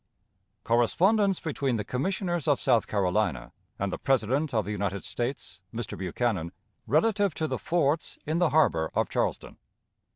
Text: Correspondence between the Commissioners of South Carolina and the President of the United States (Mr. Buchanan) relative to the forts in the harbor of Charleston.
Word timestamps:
Correspondence 0.63 1.39
between 1.39 1.75
the 1.75 1.83
Commissioners 1.83 2.47
of 2.47 2.59
South 2.59 2.87
Carolina 2.87 3.53
and 3.77 3.91
the 3.91 3.99
President 3.99 4.51
of 4.51 4.65
the 4.65 4.71
United 4.71 5.03
States 5.03 5.61
(Mr. 5.71 5.95
Buchanan) 5.95 6.51
relative 6.87 7.35
to 7.35 7.45
the 7.45 7.59
forts 7.59 8.17
in 8.25 8.39
the 8.39 8.49
harbor 8.49 8.89
of 8.95 9.09
Charleston. 9.09 9.57